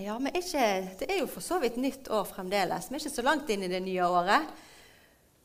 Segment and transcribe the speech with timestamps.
[0.00, 2.88] Ja, men ikke, Det er jo for så vidt nytt år fremdeles.
[2.88, 4.48] Vi er ikke så langt inn i det nye året.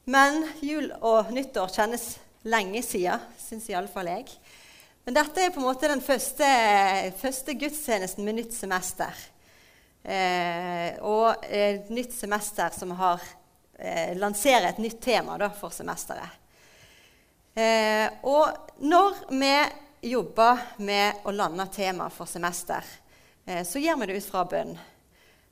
[0.08, 2.05] Men jul og nyttår kjennes
[2.47, 4.29] lenge siden, syns iallfall jeg.
[5.04, 6.47] Men dette er på en måte den første,
[7.20, 9.12] første gudstjenesten med nytt semester.
[10.04, 13.24] Eh, og et nytt semester som har
[13.76, 16.40] eh, lanserer et nytt tema da, for semesteret.
[17.58, 19.52] Eh, og når vi
[20.12, 23.06] jobber med å lande tema for semester, eh,
[23.48, 24.73] så gjør vi det ut fra bønn.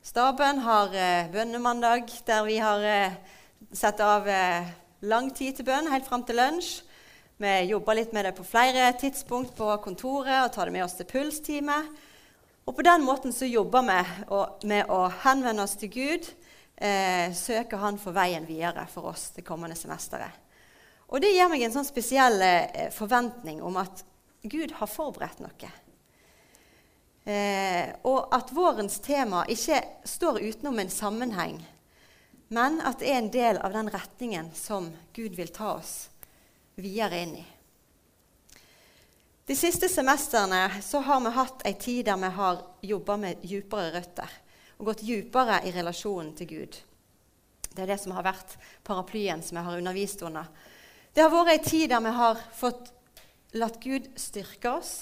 [0.05, 3.13] Staben har eh, bønnemandag, der vi har eh,
[3.73, 4.67] satt av eh,
[5.01, 6.83] lang tid til bønn, helt fram til lunsj.
[7.41, 10.93] Vi jobber litt med det på flere tidspunkt på kontoret og tar det med oss
[10.99, 11.79] til pulstime.
[12.69, 16.29] Og på den måten så jobber vi med å henvende oss til Gud,
[16.77, 20.37] eh, søke Han for veien videre for oss det kommende semesteret.
[21.09, 24.05] Og det gir meg en sånn spesiell eh, forventning om at
[24.45, 25.73] Gud har forberedt noe.
[27.25, 31.57] Eh, og at vårens tema ikke står utenom en sammenheng,
[32.53, 35.95] men at det er en del av den retningen som Gud vil ta oss
[36.77, 37.45] videre inn i.
[39.45, 44.37] De siste semestrene har vi hatt ei tid der vi har jobba med djupere røtter
[44.77, 46.79] og gått djupere i relasjonen til Gud.
[47.73, 50.49] Det er det som har vært paraplyen som jeg har undervist under.
[51.13, 52.89] Det har vært ei tid der vi har fått
[53.57, 54.97] latt Gud styrke oss,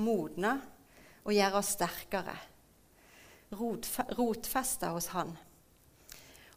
[0.00, 0.56] modne
[1.24, 2.36] og gjøre oss sterkere.
[3.50, 5.34] Rotfeste hos Han.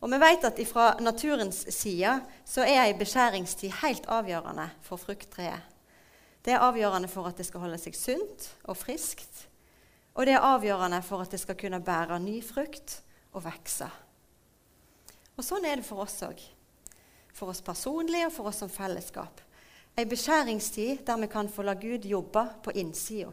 [0.03, 5.63] Og vi vet at fra naturens side så er ei beskjæringstid helt avgjørende for frukttreet.
[6.43, 9.45] Det er avgjørende for at det skal holde seg sunt og friskt.
[10.13, 12.99] Og det er avgjørende for at det skal kunne bære ny frukt
[13.31, 13.87] og vokse.
[15.37, 16.41] Og sånn er det for oss òg.
[17.33, 19.39] For oss personlig og for oss som fellesskap.
[19.97, 23.31] Ei beskjæringstid der vi kan få la Gud jobbe på innsida.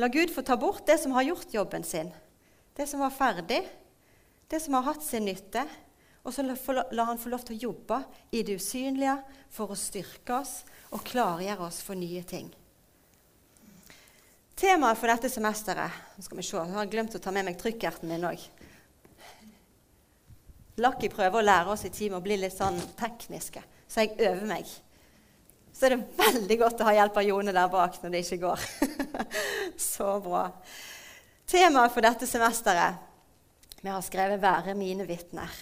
[0.00, 2.08] La Gud få ta bort det som har gjort jobben sin,
[2.76, 3.60] det som var ferdig,
[4.48, 5.66] det som har hatt sin nytte.
[6.24, 7.98] Og så la, han få lov til å jobbe
[8.36, 9.14] i det usynlige
[9.52, 10.58] for å styrke oss
[10.92, 12.50] og klargjøre oss for nye ting.
[14.60, 17.56] Temaet for dette semesteret Nå skal vi se, Jeg har glemt å ta med meg
[17.60, 18.42] trykkerten min òg.
[20.80, 24.48] Lucky prøver å lære oss i team å bli litt sånn tekniske, så jeg øver
[24.48, 24.68] meg.
[25.72, 28.40] Så er det veldig godt å ha hjelp av Jone der bak når det ikke
[28.44, 28.64] går.
[29.94, 30.48] så bra.
[31.50, 33.06] Temaet for dette semesteret
[33.80, 35.56] vi har skrevet 'Være mine vitner'.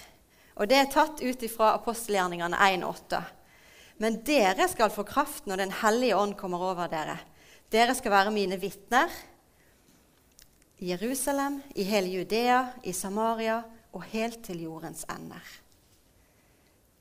[0.56, 3.22] Og Det er tatt ut fra apostelgjerningene 1,8.
[3.98, 7.18] Men dere skal få kraft når Den hellige ånd kommer over dere.
[7.70, 9.08] Dere skal være mine vitner
[10.78, 15.42] i Jerusalem, i hele Judea, i Samaria og helt til jordens ender.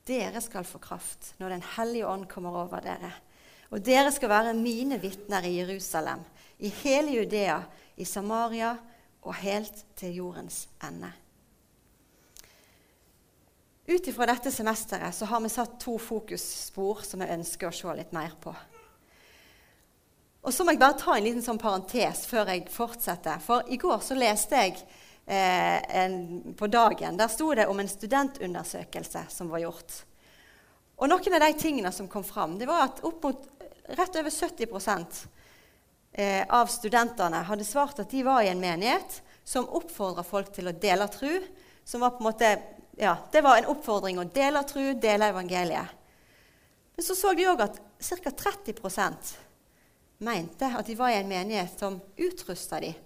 [0.08, 3.12] Dere skal få kraft når Den hellige ånd kommer over dere.
[3.72, 6.22] Og dere skal være mine vitner i Jerusalem,
[6.60, 7.60] i hele Judea,
[7.98, 8.78] i Samaria
[9.22, 11.10] og helt til jordens ende.
[13.88, 17.94] Ut ifra dette semesteret så har vi satt to fokusspor som jeg ønsker å se
[17.96, 18.52] litt mer på.
[20.48, 23.40] Og så må jeg bare ta en liten sånn parentes før jeg fortsetter.
[23.44, 24.78] For i går så leste jeg
[25.28, 27.18] eh, en, på dagen.
[27.18, 30.02] Der sto det om en studentundersøkelse som var gjort.
[30.98, 33.44] Og noen av de tingene som kom fram, det var at opp mot
[33.98, 35.28] rett over 70
[36.12, 40.72] eh, av studentene hadde svart at de var i en menighet som oppfordra folk til
[40.72, 41.44] å dele tru.
[41.84, 42.50] Som var på en måte,
[43.00, 45.94] ja, det var en oppfordring å dele tru, dele evangeliet.
[46.98, 48.32] Men så så de òg at ca.
[48.32, 49.36] 30%
[50.26, 52.98] mente at de var i en menighet som utrusta dem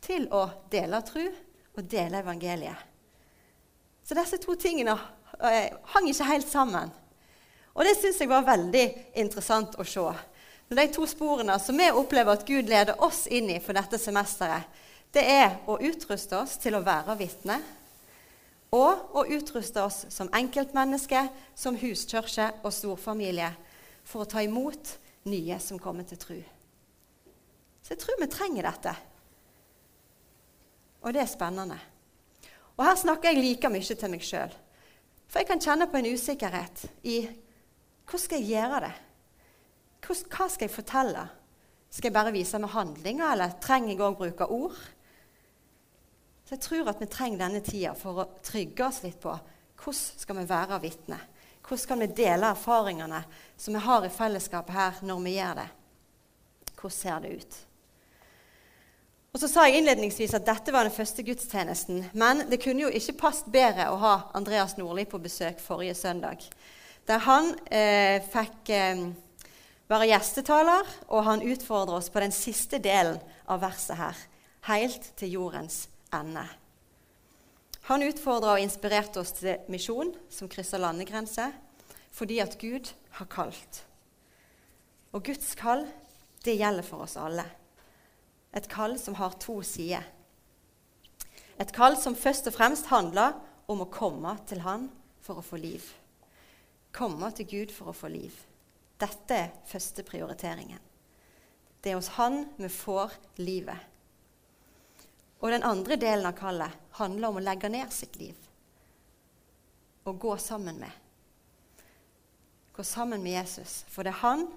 [0.00, 1.26] til å dele tru
[1.78, 2.86] og dele evangeliet.
[4.04, 4.96] Så disse to tingene
[5.44, 6.90] eh, hang ikke helt sammen.
[7.76, 8.84] Og det syns jeg var veldig
[9.20, 10.04] interessant å se.
[10.68, 14.66] De to sporene som vi opplever at Gud leder oss inn i for dette semesteret,
[15.14, 17.56] det er å utruste oss til å være vitne,
[18.76, 21.22] og å utruste oss som enkeltmenneske,
[21.56, 23.48] som huskirke og storfamilie
[24.04, 26.38] for å ta imot nye som kommer til tru.
[27.80, 28.92] Så jeg tror vi trenger dette.
[31.02, 31.78] Og det er spennende.
[32.76, 34.54] Og her snakker jeg like mye til meg sjøl.
[35.28, 37.20] For jeg kan kjenne på en usikkerhet i
[38.08, 38.94] hvordan skal jeg gjøre det?
[40.08, 41.26] hva skal jeg fortelle?
[41.90, 44.76] Skal jeg bare vise med handlinger, eller trenger jeg òg bruke ord?
[46.44, 49.34] Så Jeg tror at vi trenger denne tida for å trygge oss litt på
[49.78, 51.18] hvordan skal vi være vitne.
[51.60, 53.22] Hvordan skal vi dele erfaringene
[53.56, 55.68] som vi har i fellesskapet her, når vi gjør det?
[56.72, 57.58] Hvordan ser det ut?
[59.38, 62.00] Og så sa jeg innledningsvis at dette var den første gudstjenesten.
[62.18, 66.42] Men det kunne jo ikke passet bedre å ha Andreas Nordli på besøk forrige søndag.
[67.06, 69.04] Der han eh, fikk eh,
[69.86, 74.24] være gjestetaler, og han utfordrer oss på den siste delen av verset her.
[74.66, 76.42] helt til jordens ende.
[77.86, 81.54] Han utfordra og inspirerte oss til misjon som krysser landegrenser,
[82.10, 82.90] fordi at Gud
[83.20, 83.84] har kalt.
[85.14, 85.86] Og Guds kall,
[86.42, 87.46] det gjelder for oss alle.
[88.56, 90.04] Et kall som har to sider.
[91.58, 93.36] Et kall som først og fremst handler
[93.68, 94.88] om å komme til Han
[95.24, 95.84] for å få liv.
[96.94, 98.34] Komme til Gud for å få liv.
[98.98, 100.80] Dette er første prioriteringen.
[101.82, 103.78] Det er hos Han vi får livet.
[105.38, 108.34] Og den andre delen av kallet handler om å legge ned sitt liv.
[110.08, 110.90] Og gå sammen med.
[112.74, 113.84] Gå sammen med Jesus.
[113.90, 114.48] For det er han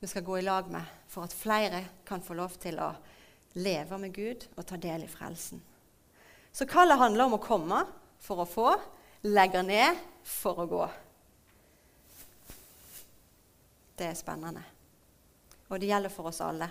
[0.00, 2.92] vi skal gå i lag med for at flere kan få lov til å
[3.58, 5.60] leve med Gud og ta del i frelsen.
[6.52, 7.84] Så kallet handler om å komme
[8.20, 8.74] for å få,
[9.26, 10.84] legge ned for å gå.
[14.00, 14.62] Det er spennende.
[15.70, 16.70] Og det gjelder for oss alle.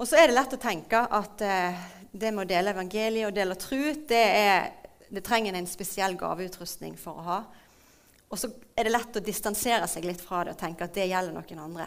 [0.00, 3.36] Og så er det lett å tenke at eh, det med å dele evangeliet og
[3.36, 4.72] dele tru, det, er,
[5.08, 7.38] det trenger en spesiell gaveutrustning for å ha.
[8.34, 11.06] Og så er det lett å distansere seg litt fra det og tenke at det
[11.06, 11.86] gjelder noen andre.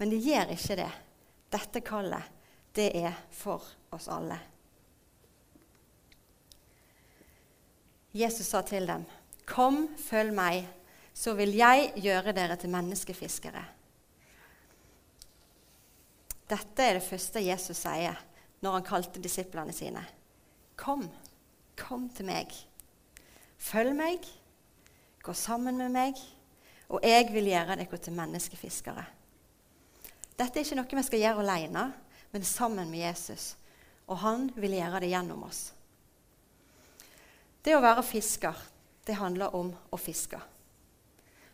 [0.00, 0.88] Men det gjør ikke det.
[1.52, 2.41] Dette kallet,
[2.72, 4.38] det er for oss alle.
[8.12, 9.04] Jesus sa til dem,
[9.46, 10.68] 'Kom, følg meg,
[11.14, 13.64] så vil jeg gjøre dere til menneskefiskere.'
[16.48, 18.18] Dette er det første Jesus sier
[18.60, 20.04] når han kalte disiplene sine.
[20.76, 21.06] Kom,
[21.76, 22.52] kom til meg.
[23.58, 24.26] Følg meg,
[25.22, 26.14] gå sammen med meg,
[26.88, 29.04] og jeg vil gjøre dere til menneskefiskere.
[30.38, 31.92] Dette er ikke noe vi skal gjøre alene,
[32.32, 33.56] men sammen med Jesus.
[34.08, 35.70] Og han vil gjøre det gjennom oss.
[37.62, 38.56] Det å være fisker,
[39.06, 40.40] det handler om å fiske.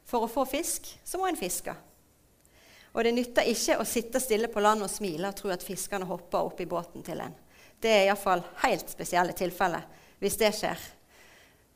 [0.09, 1.75] For å få fisk så må en fiske.
[2.95, 6.09] Og det nytter ikke å sitte stille på land og smile og tro at fiskerne
[6.09, 7.35] hopper opp i båten til en.
[7.79, 9.85] Det er iallfall helt spesielle tilfeller
[10.23, 10.81] hvis det skjer.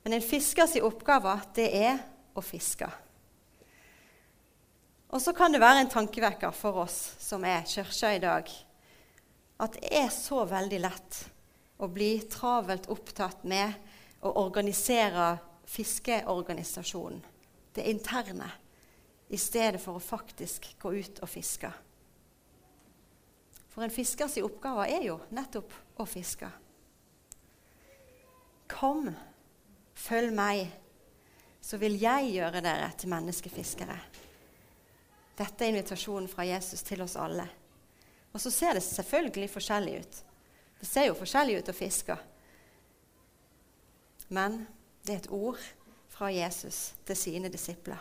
[0.03, 2.01] Men en fiskers oppgave, det er
[2.35, 2.89] å fiske.
[5.13, 8.49] Og så kan det være en tankevekker for oss som er kirka i dag,
[9.63, 11.19] at det er så veldig lett
[11.83, 13.73] å bli travelt opptatt med
[14.27, 15.37] å organisere
[15.71, 17.23] fiskeorganisasjonen,
[17.75, 18.51] det interne
[19.33, 21.71] i stedet for å faktisk gå ut og fiske.
[23.73, 25.73] For en fiskers oppgave er jo nettopp
[26.03, 26.51] å fiske.
[28.69, 29.09] Kom,
[29.97, 30.67] følg meg,
[31.63, 33.97] så vil jeg gjøre dere til menneskefiskere.
[35.39, 37.47] Dette er invitasjonen fra Jesus til oss alle.
[38.33, 40.21] Og så ser det selvfølgelig forskjellig ut.
[40.81, 42.17] Det ser jo forskjellig ut å fiske.
[44.33, 44.63] Men
[45.05, 45.61] det er et ord
[46.13, 48.01] fra Jesus til sine disipler.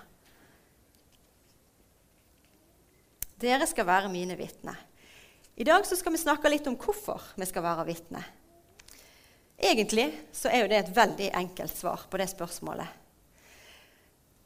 [3.42, 4.78] Dere skal være mine vitner.
[5.58, 8.28] I dag skal vi snakke litt om hvorfor vi skal være vitner.
[9.62, 12.88] Egentlig så er jo det et veldig enkelt svar på det spørsmålet.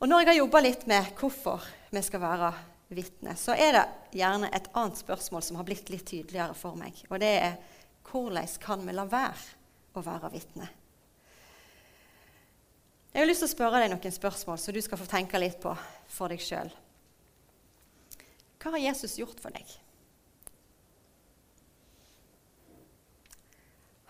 [0.03, 2.49] Og når jeg har jobba litt med hvorfor vi skal være
[2.93, 3.83] vitner, så er det
[4.19, 6.99] gjerne et annet spørsmål som har blitt litt tydeligere for meg.
[7.09, 7.55] Og det er
[8.05, 10.67] hvordan kan vi la være å være vitne?
[13.15, 15.61] Jeg har lyst til å spørre deg noen spørsmål så du skal få tenke litt
[15.63, 15.71] på
[16.11, 16.69] for deg sjøl.
[18.59, 19.69] Hva har Jesus gjort for deg?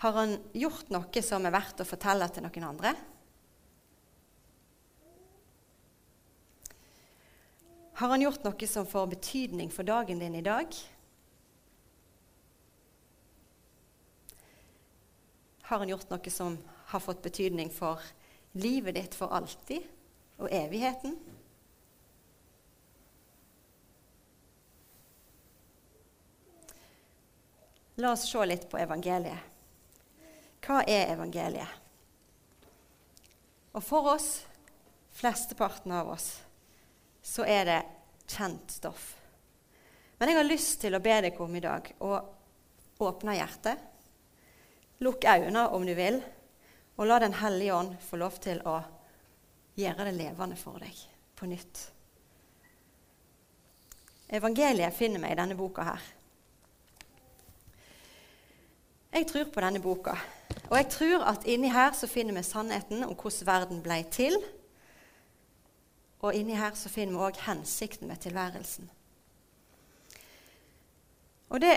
[0.02, 2.96] Har han gjort noe som er verdt å fortelle til noen andre?
[7.96, 10.68] Har han gjort noe som får betydning for dagen din i dag?
[15.62, 16.58] Har han gjort noe som
[16.92, 18.04] har fått betydning for
[18.52, 19.88] livet ditt for alltid
[20.44, 21.16] og evigheten?
[27.96, 29.40] La oss se litt på evangeliet.
[30.68, 31.80] Hva er evangeliet?
[33.72, 34.42] Og for oss,
[35.16, 36.42] flesteparten av oss,
[37.26, 37.82] så er det
[38.30, 39.16] kjent stoff.
[40.18, 42.14] Men jeg har lyst til å be deg om i dag å
[43.04, 43.82] åpne hjertet.
[45.04, 46.22] Lukk øynene om du vil,
[46.96, 48.78] og la Den hellige ånd få lov til å
[49.76, 51.02] gjøre det levende for deg
[51.36, 51.82] på nytt.
[54.32, 56.06] Evangeliet finner vi i denne boka her.
[59.16, 60.16] Jeg tror på denne boka.
[60.70, 64.38] Og jeg tror at inni her så finner vi sannheten om hvordan verden ble til.
[66.26, 68.90] Og inni her så finner vi òg hensikten med tilværelsen.
[71.54, 71.76] Og det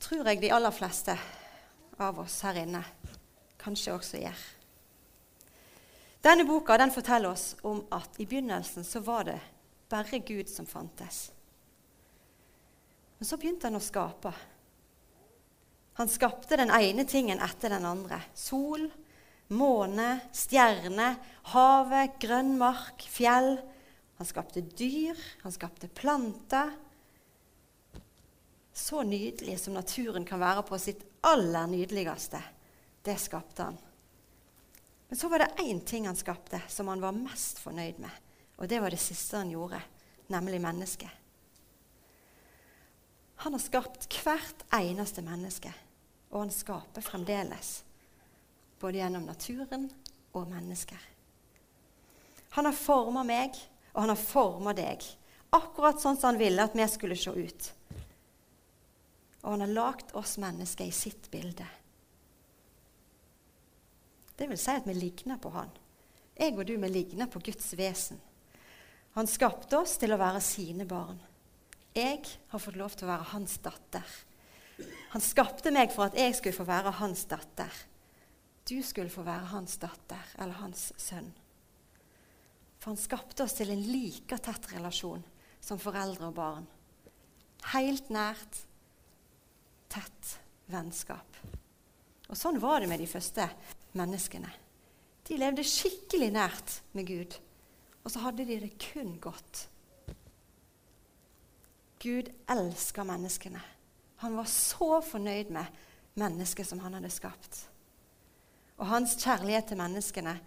[0.00, 1.16] tror jeg de aller fleste
[2.00, 2.84] av oss her inne
[3.60, 4.44] kanskje også gjør.
[6.24, 9.38] Denne boka den forteller oss om at i begynnelsen så var det
[9.90, 11.30] bare Gud som fantes.
[13.18, 14.32] Men så begynte han å skape.
[15.98, 18.20] Han skapte den ene tingen etter den andre.
[18.34, 18.86] Sol,
[19.50, 21.14] måne, stjerne,
[21.52, 23.56] havet, grønn mark, fjell.
[24.20, 26.72] Han skapte dyr, han skapte planter.
[28.72, 32.40] Så nydelig som naturen kan være på sitt aller nydeligste.
[33.02, 33.78] Det skapte han.
[35.08, 38.12] Men så var det én ting han skapte som han var mest fornøyd med.
[38.60, 39.80] Og det var det siste han gjorde,
[40.30, 41.10] nemlig mennesket.
[43.40, 45.72] Han har skapt hvert eneste menneske,
[46.30, 47.80] og han skaper fremdeles.
[48.80, 49.88] Både gjennom naturen
[50.32, 51.00] og mennesker.
[52.56, 53.54] Han har forma meg,
[53.92, 55.04] og han har forma deg.
[55.54, 57.68] Akkurat sånn som han ville at vi skulle se ut.
[59.42, 61.66] Og han har lagd oss mennesker i sitt bilde.
[64.36, 65.70] Det vil si at vi ligner på han.
[66.40, 68.20] Jeg og du, vi ligner på Guds vesen.
[69.18, 71.18] Han skapte oss til å være sine barn.
[71.92, 74.06] Jeg har fått lov til å være hans datter.
[75.12, 77.74] Han skapte meg for at jeg skulle få være hans datter.
[78.70, 81.32] Du skulle få være hans datter eller hans sønn.
[82.78, 85.24] For han skapte oss til en like tett relasjon
[85.60, 86.68] som foreldre og barn.
[87.74, 88.60] Helt nært,
[89.90, 90.36] tett
[90.70, 91.40] vennskap.
[92.30, 93.48] Og sånn var det med de første
[93.98, 94.52] menneskene.
[95.26, 97.34] De levde skikkelig nært med Gud,
[98.04, 99.64] og så hadde de det kun godt.
[102.00, 103.60] Gud elska menneskene.
[104.22, 105.82] Han var så fornøyd med
[106.22, 107.64] mennesket som han hadde skapt.
[108.80, 110.38] Og hans kjærlighet til menneskene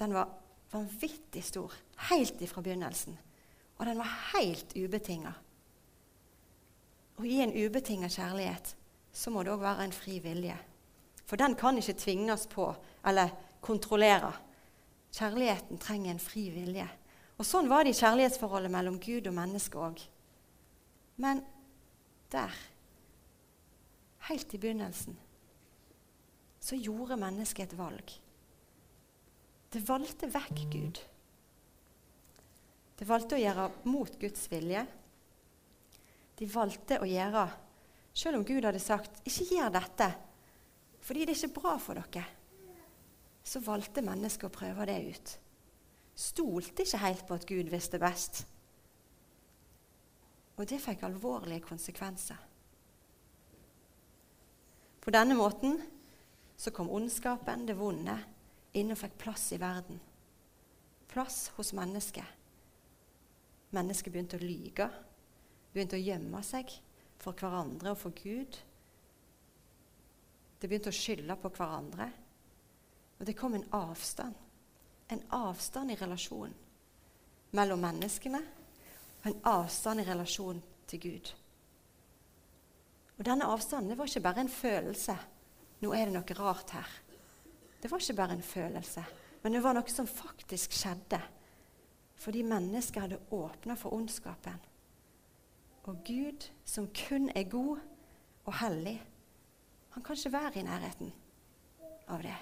[0.00, 0.30] den var
[0.72, 1.74] vanvittig stor
[2.08, 3.18] helt ifra begynnelsen.
[3.78, 5.32] Og den var helt ubetinga.
[7.20, 8.74] Og i en ubetinga kjærlighet
[9.12, 10.56] så må det òg være en fri vilje.
[11.28, 12.70] For den kan ikke tvinges på
[13.06, 13.28] eller
[13.60, 14.32] kontrollere.
[15.12, 16.88] Kjærligheten trenger en fri vilje.
[17.38, 20.00] Og Sånn var det i kjærlighetsforholdet mellom Gud og menneske òg.
[21.20, 21.42] Men
[22.32, 22.52] der,
[24.28, 25.16] helt i begynnelsen,
[26.60, 28.12] så gjorde mennesket et valg.
[29.70, 31.00] Det valgte vekk Gud.
[33.00, 34.82] Det valgte å gjøre mot Guds vilje.
[36.36, 37.48] De valgte å gjøre
[38.12, 40.14] Selv om Gud hadde sagt 'ikke gjør dette',
[41.00, 42.24] fordi det er ikke bra for dere,
[43.44, 45.38] så valgte mennesket å prøve det ut.
[46.14, 48.46] Stolte ikke helt på at Gud visste best.
[50.56, 52.36] Og det fikk alvorlige konsekvenser.
[55.00, 55.80] På denne måten
[56.60, 58.18] så kom ondskapen, det vonde,
[58.76, 59.96] inn og fikk plass i verden.
[61.08, 62.36] Plass hos mennesket.
[63.72, 64.90] Mennesket begynte å lyge,
[65.72, 66.74] begynte å gjemme seg
[67.22, 68.58] for hverandre og for Gud.
[70.60, 72.10] Det begynte å skylde på hverandre.
[73.16, 74.36] Og det kom en avstand.
[75.08, 76.52] En avstand i relasjonen
[77.56, 78.44] mellom menneskene
[79.22, 80.60] og en avstand i relasjon
[80.92, 81.34] til Gud.
[83.16, 85.16] Og Denne avstanden var ikke bare en følelse.
[85.80, 86.88] Nå er det noe rart her.
[87.80, 89.04] Det var ikke bare en følelse,
[89.42, 91.20] men det var noe som faktisk skjedde.
[92.20, 94.58] Fordi mennesket hadde åpna for ondskapen.
[95.88, 97.80] Og Gud, som kun er god
[98.44, 98.98] og hellig,
[99.90, 101.12] han kan ikke være i nærheten
[102.08, 102.36] av det.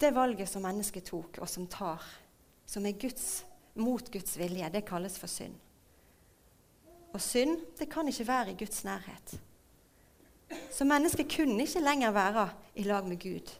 [0.00, 2.02] Det valget som mennesket tok, og som tar,
[2.66, 5.54] som er Guds, mot Guds vilje, det kalles for synd.
[7.16, 9.38] Og synd det kan ikke være i Guds nærhet.
[10.70, 13.52] Så mennesket kunne ikke lenger være i lag med Gud.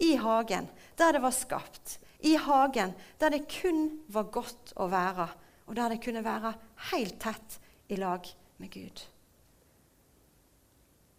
[0.00, 1.98] I hagen der det var skapt.
[2.24, 5.28] I hagen der det kun var godt å være,
[5.66, 6.54] og der det kunne være
[6.92, 8.26] helt tett i lag
[8.58, 9.02] med Gud.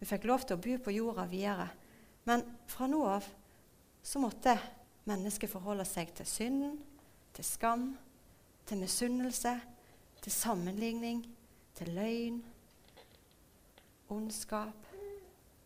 [0.00, 1.68] Vi fikk lov til å bo på jorda videre.
[2.26, 3.28] Men fra nå av
[4.02, 4.56] så måtte
[5.06, 6.74] mennesket forholde seg til synden,
[7.36, 7.86] til skam,
[8.66, 9.54] til misunnelse,
[10.24, 11.22] til sammenligning,
[11.74, 12.40] til løgn,
[14.14, 14.90] ondskap.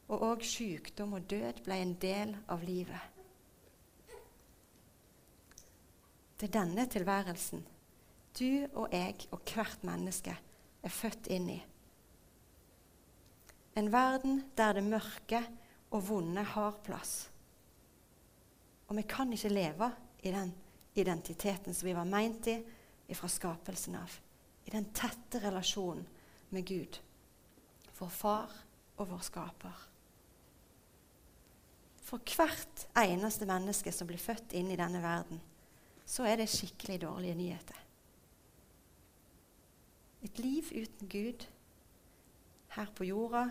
[0.08, 3.16] Og òg sykdom og død ble en del av livet.
[6.38, 7.66] Det er denne tilværelsen
[8.38, 10.34] du og jeg og hvert menneske
[10.82, 11.58] er født inn i.
[13.78, 15.42] En verden der det mørke
[15.94, 17.28] og vonde har plass.
[18.88, 19.90] Og vi kan ikke leve
[20.22, 20.52] i den
[20.98, 24.14] identiteten som vi var meint i fra skapelsen av.
[24.68, 26.04] I den tette relasjonen
[26.52, 26.98] med Gud,
[27.98, 28.52] vår far
[28.98, 29.84] og vår skaper.
[32.04, 35.40] For hvert eneste menneske som blir født inn i denne verden,
[36.08, 37.80] så er det skikkelig dårlige nyheter.
[40.25, 41.46] Et liv uten Gud
[42.75, 43.46] her på jorda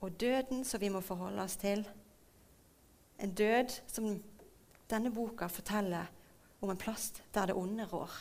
[0.00, 1.84] og døden som vi må forholde oss til.
[3.18, 4.10] En død som
[4.88, 6.08] denne boka forteller
[6.60, 8.12] om en plass der det onde rår.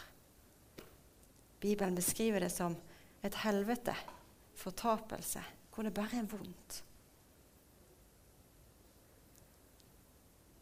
[1.60, 2.76] Bibelen beskriver det som
[3.26, 3.96] et helvete,
[4.58, 5.42] fortapelse,
[5.74, 6.84] hvor det bare er vondt.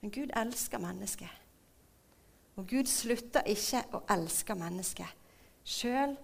[0.02, 1.42] Men Gud elsker mennesket.
[2.56, 5.12] Og Gud slutter ikke å elske mennesket,
[5.66, 6.16] sjøl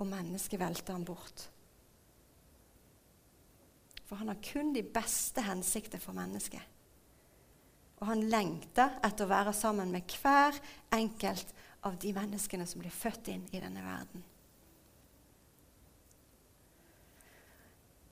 [0.00, 1.48] om mennesket velter ham bort.
[4.06, 6.62] For han har kun de beste hensikter for mennesket.
[7.98, 10.56] Og han lengter etter å være sammen med hver
[10.94, 14.24] enkelt av de menneskene som blir født inn i denne verden.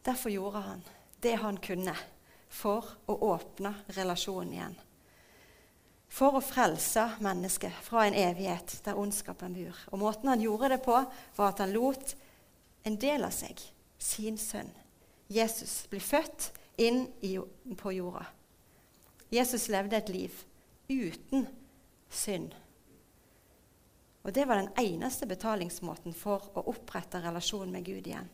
[0.05, 0.83] Derfor gjorde han
[1.25, 1.95] det han kunne
[2.53, 4.77] for å åpne relasjonen igjen.
[6.15, 9.79] For å frelse mennesket fra en evighet der ondskapen bor.
[9.91, 11.01] Og Måten han gjorde det på,
[11.35, 12.15] var at han lot
[12.85, 13.59] en del av seg,
[13.99, 14.71] sin sønn,
[15.33, 17.07] Jesus, bli født inn
[17.81, 18.27] på jorda.
[19.33, 20.43] Jesus levde et liv
[20.91, 21.49] uten
[22.13, 22.53] synd.
[24.25, 28.31] Og det var den eneste betalingsmåten for å opprette relasjonen med Gud igjen.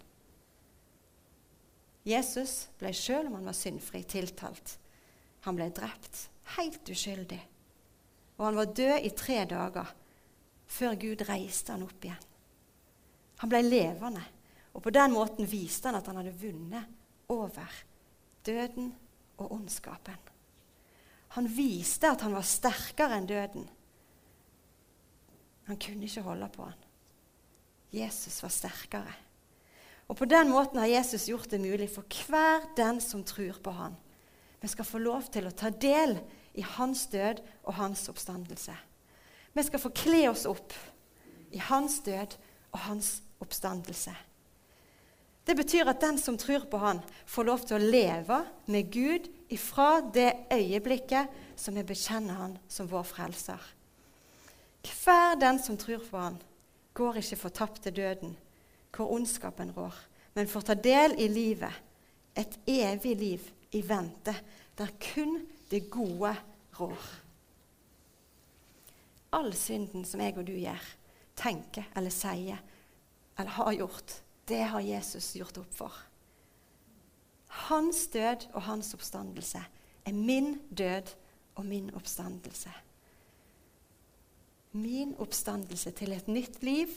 [2.07, 4.79] Jesus ble sjøl om han var syndfri, tiltalt.
[5.45, 7.41] Han ble drept, helt uskyldig.
[8.39, 9.91] Og han var død i tre dager
[10.71, 12.27] før Gud reiste han opp igjen.
[13.43, 14.23] Han ble levende,
[14.77, 17.81] og på den måten viste han at han hadde vunnet over
[18.47, 18.93] døden
[19.41, 20.17] og ondskapen.
[21.37, 23.67] Han viste at han var sterkere enn døden.
[25.71, 26.87] Han kunne ikke holde på han.
[27.95, 29.13] Jesus var sterkere.
[30.11, 33.71] Og På den måten har Jesus gjort det mulig for hver den som tror på
[33.71, 33.95] han.
[34.61, 36.17] Vi skal få lov til å ta del
[36.59, 38.75] i hans død og hans oppstandelse.
[39.55, 40.75] Vi skal få kle oss opp
[41.55, 42.35] i hans død
[42.75, 44.15] og hans oppstandelse.
[45.47, 49.31] Det betyr at den som tror på han, får lov til å leve med Gud
[49.49, 53.63] ifra det øyeblikket som vi bekjenner han som vår frelser.
[54.83, 56.39] Hver den som tror på han,
[56.95, 58.37] går ikke fortapt til døden,
[58.97, 59.95] hvor ondskapen rår,
[60.35, 61.73] men får ta del i livet,
[62.37, 64.35] et evig liv i vente,
[64.79, 66.35] der kun det gode
[66.79, 67.07] rår.
[69.33, 70.83] All synden som jeg og du gjør,
[71.39, 72.59] tenker eller sier
[73.39, 74.15] eller har gjort,
[74.49, 75.95] det har Jesus gjort opp for.
[77.71, 79.63] Hans død og hans oppstandelse
[80.07, 81.15] er min død
[81.55, 82.73] og min oppstandelse
[84.77, 86.93] min oppstandelse til et nytt liv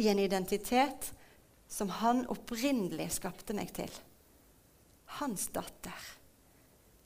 [0.00, 1.12] i en identitet
[1.70, 3.90] som han opprinnelig skapte meg til.
[5.20, 6.08] Hans datter.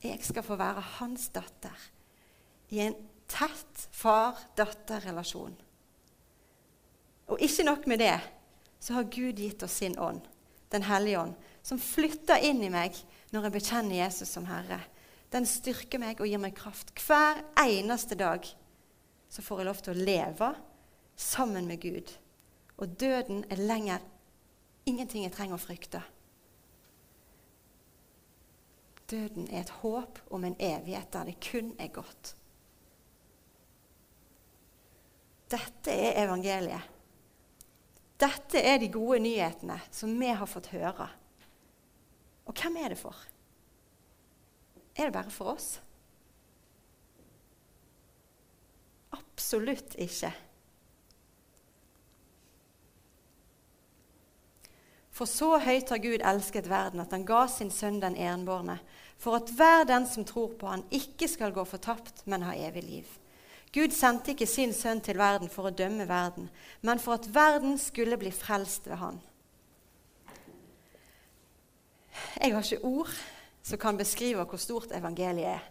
[0.03, 1.87] Jeg skal få være hans datter
[2.73, 5.55] i en tett far-datter-relasjon.
[7.27, 8.17] Og ikke nok med det,
[8.79, 10.21] så har Gud gitt oss sin ånd,
[10.67, 12.95] Den hellige ånd, som flytter inn i meg
[13.31, 14.81] når jeg bekjenner Jesus som Herre.
[15.31, 18.43] Den styrker meg og gir meg kraft hver eneste dag
[19.29, 20.51] så får jeg lov til å leve
[21.17, 22.13] sammen med Gud.
[22.77, 24.05] Og døden er lenger
[24.87, 26.01] ingenting jeg trenger å frykte.
[29.07, 32.33] Døden er et håp om en evighet der det kun er godt.
[35.47, 36.93] Dette er evangeliet.
[38.19, 41.07] Dette er de gode nyhetene som vi har fått høre.
[42.49, 43.15] Og hvem er det for?
[44.97, 45.77] Er det bare for oss?
[49.17, 50.31] Absolutt ikke.
[55.17, 58.77] For så høyt har Gud elsket verden at han ga sin sønn den enbårne,
[59.17, 62.83] for at hver den som tror på han ikke skal gå fortapt, men ha evig
[62.85, 63.15] liv.
[63.73, 66.51] Gud sendte ikke sin sønn til verden for å dømme verden,
[66.85, 69.17] men for at verden skulle bli frelst ved han.
[72.37, 73.11] Jeg har ikke ord
[73.65, 75.65] som kan beskrive hvor stort evangeliet er.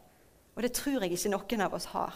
[0.57, 2.15] Og det tror jeg ikke noen av oss har.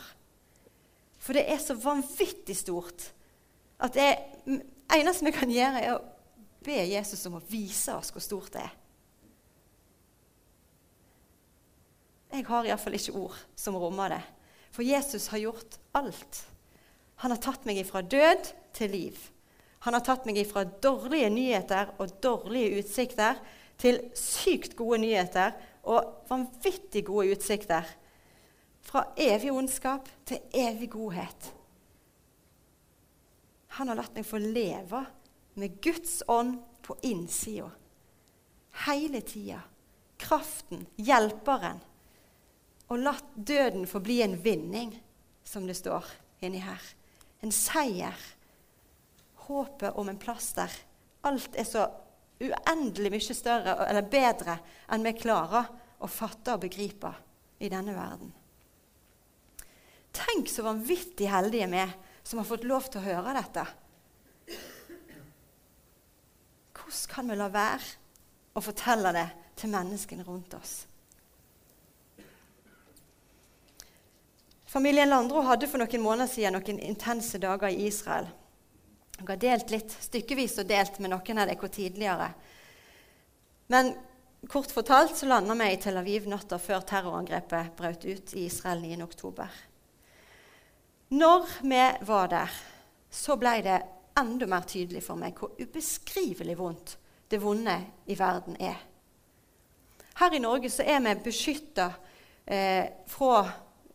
[1.20, 3.10] For det er så vanvittig stort
[3.80, 4.08] at det
[4.92, 6.02] eneste vi kan gjøre, er å
[6.64, 8.76] be Jesus om å vise oss hvor stort det er.
[12.30, 14.20] Jeg har iallfall ikke ord som rommer det.
[14.70, 16.44] For Jesus har gjort alt.
[17.24, 19.16] Han har tatt meg ifra død til liv.
[19.84, 23.40] Han har tatt meg ifra dårlige nyheter og dårlige utsikter
[23.80, 25.56] til sykt gode nyheter
[25.88, 27.88] og vanvittig gode utsikter.
[28.90, 31.52] Fra evig ondskap til evig godhet.
[33.78, 35.04] Han har latt meg få leve
[35.60, 37.68] med Guds ånd på innsida.
[38.86, 39.60] Hele tida.
[40.18, 41.78] Kraften, hjelperen.
[42.90, 44.96] Og latt døden få bli en vinning,
[45.46, 46.10] som det står
[46.42, 46.82] inni her.
[47.46, 48.18] En seier.
[49.46, 50.74] Håpet om en plass der
[51.30, 51.86] alt er så
[52.40, 54.58] uendelig mye større eller bedre
[54.90, 57.14] enn vi klarer å fatte og begripe
[57.60, 58.34] i denne verden.
[60.12, 61.84] Tenk så vanvittig heldige vi
[62.22, 63.66] som har fått lov til å høre dette.
[66.90, 67.86] hvordan kan vi la være
[68.54, 70.86] å fortelle det til menneskene rundt oss?
[74.66, 78.28] Familien Landro hadde for noen måneder siden noen intense dager i Israel.
[79.18, 82.28] Jeg har delt litt stykkevis og delt med noen av dere tidligere.
[83.70, 83.92] Men
[84.48, 88.82] kort fortalt så landa vi i Tel Aviv natta før terrorangrepet brøt ut i Israel
[88.82, 89.69] 9.10.
[91.10, 92.50] Når vi var der,
[93.10, 93.78] så ble det
[94.20, 96.94] enda mer tydelig for meg hvor ubeskrivelig vondt
[97.30, 97.74] det vonde
[98.06, 98.78] i verden er.
[100.20, 101.88] Her i Norge så er vi beskytta
[102.46, 103.42] eh, fra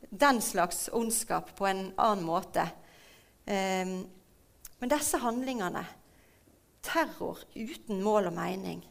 [0.10, 2.67] den slags ondskap på en annen måte.
[3.45, 3.95] Eh,
[4.80, 5.86] men disse handlingene,
[6.84, 8.84] terror uten mål og mening,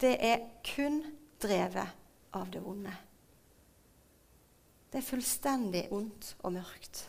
[0.00, 1.00] det er kun
[1.40, 2.92] drevet av det vonde.
[4.92, 7.06] Det er fullstendig ondt og mørkt.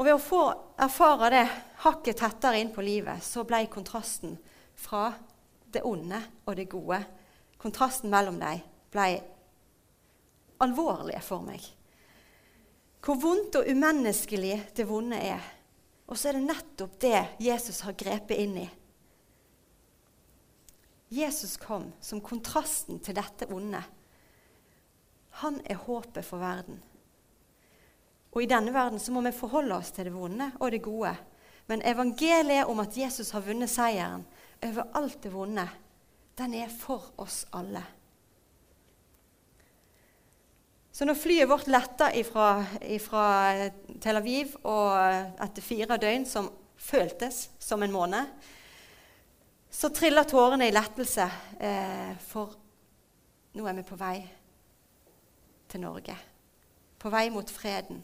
[0.00, 0.44] Og ved å få
[0.80, 1.46] erfare det
[1.84, 4.38] hakket tettere inn på livet, så ble kontrasten
[4.80, 5.10] fra
[5.68, 7.02] det onde og det gode
[7.60, 9.18] Kontrasten mellom dem ble
[10.64, 11.60] alvorlig for meg.
[13.04, 15.44] Hvor vondt og umenneskelig det vonde er.
[16.08, 18.66] Og så er det nettopp det Jesus har grepet inn i.
[21.12, 23.82] Jesus kom som kontrasten til dette onde.
[25.44, 26.80] Han er håpet for verden.
[28.30, 31.14] Og i denne verden så må vi forholde oss til det vonde og det gode.
[31.70, 34.26] Men evangeliet om at Jesus har vunnet seieren
[34.66, 35.66] over alt det vonde,
[36.38, 37.82] den er for oss alle.
[40.92, 42.46] Så når flyet vårt letta fra
[44.02, 44.96] Tel Aviv og
[45.40, 48.26] etter fire døgn som føltes som en måned,
[49.70, 51.26] så triller tårene i lettelse,
[51.60, 52.56] eh, for
[53.54, 54.16] nå er vi på vei
[55.70, 56.16] til Norge.
[56.98, 58.02] På vei mot freden.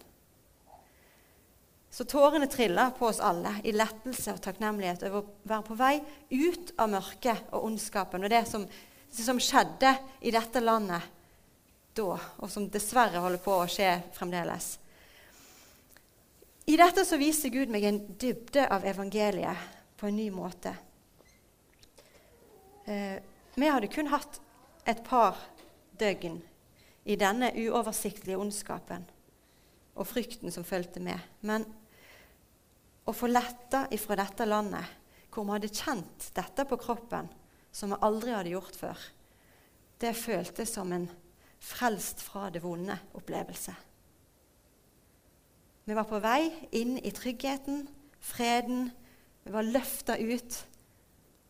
[1.97, 5.95] Så tårene trilla på oss alle i lettelse og takknemlighet over å være på vei
[6.29, 11.07] ut av mørket og ondskapen og det som, det som skjedde i dette landet
[11.97, 14.67] da, og som dessverre holder på å skje fremdeles.
[16.69, 19.65] I dette så viser Gud meg en dybde av evangeliet
[19.97, 20.75] på en ny måte.
[22.85, 23.17] Eh,
[23.57, 24.37] vi hadde kun hatt
[24.85, 25.41] et par
[25.97, 26.37] døgn
[27.09, 29.09] i denne uoversiktlige ondskapen
[29.97, 31.25] og frykten som fulgte med.
[31.41, 31.65] Men
[33.07, 34.95] å få lette ifra dette landet,
[35.31, 37.29] hvor vi hadde kjent dette på kroppen
[37.75, 39.03] som vi aldri hadde gjort før,
[40.01, 41.07] det føltes som en
[41.63, 43.75] frelst fra det vonde opplevelse.
[45.87, 47.85] Vi var på vei inn i tryggheten,
[48.19, 48.89] freden.
[49.47, 50.59] Vi var løfta ut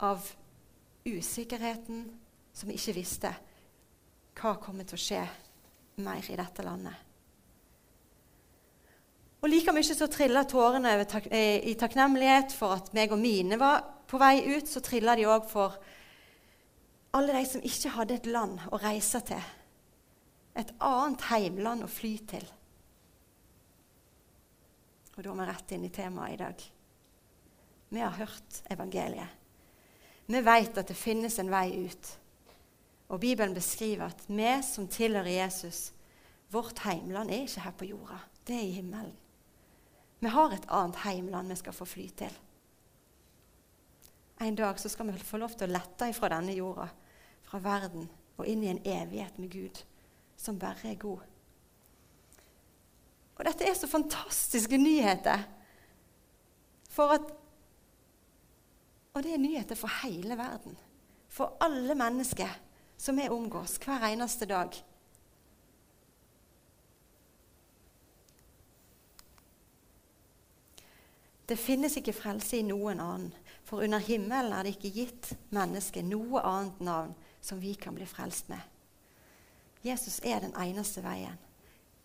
[0.04, 0.26] av
[1.06, 2.04] usikkerheten
[2.52, 3.32] som vi ikke visste.
[4.36, 5.22] Hva kommer til å skje
[6.04, 7.05] mer i dette landet?
[9.46, 13.54] Og like mye så trilla tårene tak eh, i takknemlighet for at meg og mine
[13.60, 14.66] var på vei ut.
[14.66, 15.76] Så trilla de òg for
[17.14, 19.44] alle de som ikke hadde et land å reise til.
[20.58, 22.42] Et annet heimland å fly til.
[25.14, 26.64] Og da er vi rett inn i temaet i dag.
[27.94, 29.44] Vi har hørt evangeliet.
[30.26, 32.10] Vi vet at det finnes en vei ut.
[33.14, 35.92] Og Bibelen beskriver at vi som tilhører Jesus,
[36.50, 38.18] vårt heimland er ikke her på jorda.
[38.42, 39.14] Det er i himmelen.
[40.18, 42.32] Vi har et annet heimland vi skal få fly til.
[44.40, 46.88] En dag så skal vi få lov til å lette ifra denne jorda,
[47.46, 49.80] fra verden, og inn i en evighet med Gud,
[50.36, 51.22] som bare er god.
[53.36, 55.44] Og dette er så fantastiske nyheter.
[56.90, 57.34] For at
[59.16, 60.74] Og det er nyheter for hele verden.
[61.32, 62.50] For alle mennesker
[63.00, 64.76] som vi omgås hver eneste dag.
[71.46, 73.34] Det finnes ikke frelse i noen annen,
[73.66, 78.06] for under himmelen er det ikke gitt mennesket noe annet navn som vi kan bli
[78.06, 78.62] frelst med.
[79.86, 81.38] Jesus er den eneste veien.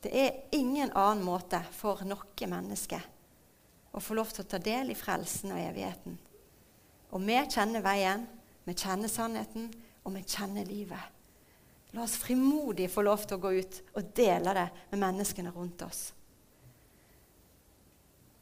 [0.01, 2.99] Det er ingen annen måte for noe menneske
[3.91, 6.17] å få lov til å ta del i frelsen og evigheten.
[7.11, 8.23] Og vi kjenner veien,
[8.63, 9.67] vi kjenner sannheten,
[10.05, 11.17] og vi kjenner livet.
[11.91, 15.83] La oss frimodig få lov til å gå ut og dele det med menneskene rundt
[15.83, 16.11] oss.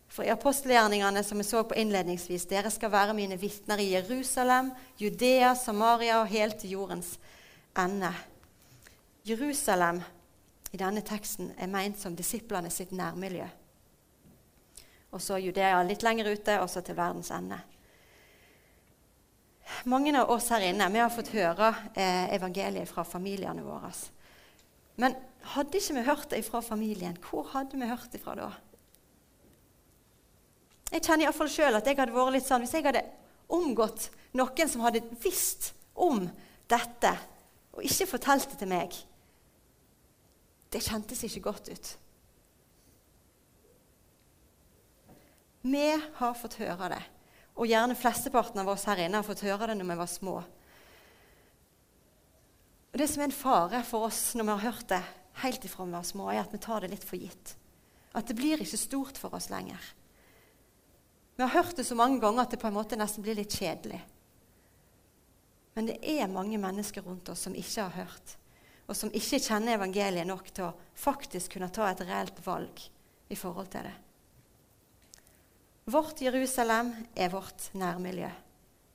[0.10, 4.72] For i apostelgjerningene som vi så på innledningsvis, dere skal være mine vitner i Jerusalem,
[4.98, 7.14] Judea, Samaria og helt til jordens
[7.78, 8.10] ende.
[9.30, 10.02] Jerusalem
[10.74, 13.46] i denne teksten er meint som disiplene sitt nærmiljø.
[15.14, 17.58] Og så Judea litt lenger ute, og så til verdens ende.
[19.90, 23.92] Mange av oss her inne vi har fått høre eh, evangeliet fra familiene våre.
[25.00, 25.16] Men
[25.54, 28.50] hadde ikke vi hørt det fra familien, hvor hadde vi hørt det fra da?
[30.90, 33.06] Jeg kjenner iallfall sjøl at jeg hadde vært litt sånn hvis jeg hadde
[33.54, 36.24] omgått noen som hadde visst om
[36.70, 37.12] dette,
[37.74, 38.94] og ikke fortalt det til meg.
[40.70, 41.90] Det kjentes ikke godt ut.
[45.70, 47.02] Vi har fått høre det,
[47.60, 50.36] og gjerne flesteparten av oss her inne har fått høre det når vi var små.
[52.90, 55.02] Og Det som er en fare for oss når vi har hørt det
[55.44, 57.56] helt ifra vi var små, er at vi tar det litt for gitt.
[58.16, 59.80] At det blir ikke stort for oss lenger.
[61.40, 63.54] Vi har hørt det så mange ganger at det på en måte nesten blir litt
[63.56, 64.02] kjedelig.
[65.72, 68.34] Men det er mange mennesker rundt oss som ikke har hørt,
[68.92, 72.84] og som ikke kjenner evangeliet nok til å faktisk kunne ta et reelt valg
[73.32, 73.96] i forhold til det.
[75.88, 78.36] Vårt Jerusalem er vårt nærmiljø.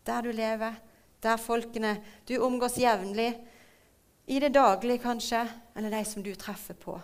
[0.05, 0.77] Der du lever,
[1.25, 1.97] der folkene
[2.29, 3.31] du omgås jevnlig,
[4.29, 7.01] i det daglige kanskje, eller de som du treffer på.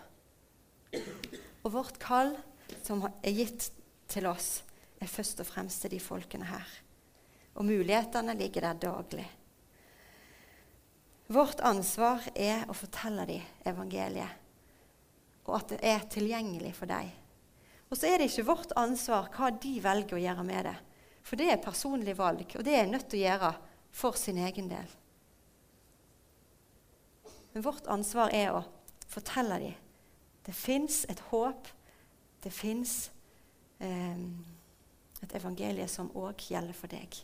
[1.65, 2.35] Og vårt kall,
[2.85, 3.71] som er gitt
[4.05, 4.59] til oss,
[5.01, 6.67] er først og fremst til de folkene her.
[7.57, 9.25] Og mulighetene ligger der daglig.
[11.31, 14.39] Vårt ansvar er å fortelle dem evangeliet,
[15.47, 17.11] og at det er tilgjengelig for dem.
[17.91, 20.77] Og så er det ikke vårt ansvar hva de velger å gjøre med det.
[21.27, 23.51] For det er personlig valg, og det er nødt til å gjøre
[23.95, 24.97] for sin egen del.
[27.51, 28.65] Men vårt ansvar er å
[29.11, 29.79] fortelle dem
[30.41, 31.67] det fins et håp,
[32.41, 33.11] det fins
[33.77, 34.17] eh,
[35.21, 37.19] et evangelie som òg gjelder for deg.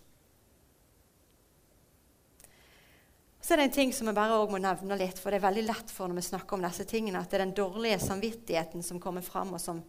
[3.41, 5.65] Så er det en ting som jeg bare må nevne litt, for det er veldig
[5.69, 8.99] lett for når vi snakker om disse tingene, at det er den dårlige samvittigheten som
[8.99, 9.79] kommer fram, og som,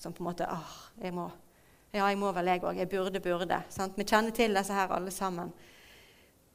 [0.00, 1.28] som på en måte ah, jeg må,
[1.92, 2.78] Ja, jeg må vel, jeg òg.
[2.80, 3.58] Jeg burde, burde.
[3.68, 3.98] Sant?
[4.00, 5.50] Vi kjenner til disse her alle sammen.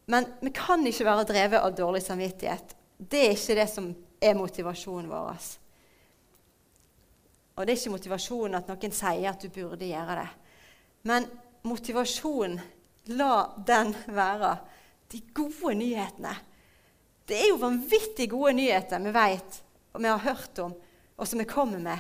[0.10, 2.74] Men vi kan ikke være drevet av dårlig samvittighet.
[2.98, 5.46] Det er ikke det som er motivasjonen vår.
[7.54, 10.28] Og det er ikke motivasjonen at noen sier at du burde gjøre det.
[11.08, 11.28] Men
[11.67, 12.60] motivasjonen,
[13.15, 13.32] la
[13.67, 14.58] den være
[15.12, 16.34] de gode nyhetene.
[17.28, 19.62] Det er jo vanvittig gode nyheter vi vet
[19.98, 20.76] og vi har hørt om,
[21.17, 22.00] og som vi kommer med.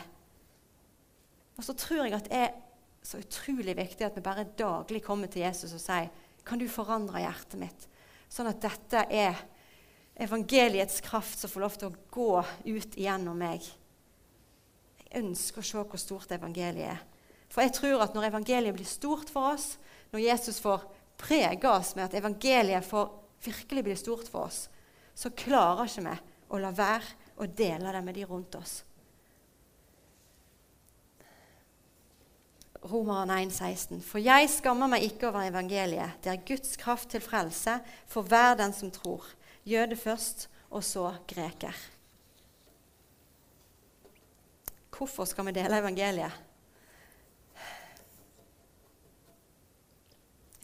[1.57, 2.51] Og så tror jeg at det er
[3.01, 6.11] så utrolig viktig at vi bare daglig kommer til Jesus og sier
[6.45, 7.87] Kan du forandre hjertet mitt,
[8.29, 9.35] sånn at dette er
[10.15, 12.29] evangeliets kraft som får lov til å gå
[12.69, 13.65] ut igjennom meg?
[15.01, 17.01] Jeg ønsker å se hvor stort evangeliet er.
[17.49, 19.75] For jeg tror at når evangeliet blir stort for oss,
[20.11, 20.83] når Jesus får
[21.17, 23.07] prege oss med at evangeliet får
[23.45, 24.67] virkelig bli stort for oss,
[25.17, 26.17] så klarer ikke vi
[26.53, 28.81] å la være å dele det med de rundt oss.
[32.87, 33.99] Romeren 1,16.
[34.05, 36.19] For jeg skammer meg ikke over evangeliet.
[36.23, 39.25] Det er Guds kraft til frelse for hver den som tror.
[39.67, 41.75] Jøde først, og så greker.
[44.97, 46.46] Hvorfor skal vi dele evangeliet?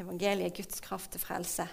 [0.02, 1.68] Evangeliet er Guds kraft til frelse.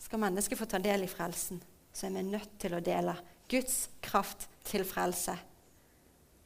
[0.00, 1.60] Skal mennesket få ta del i frelsen,
[1.92, 3.16] så er vi nødt til å dele
[3.50, 5.36] Guds kraft til frelse.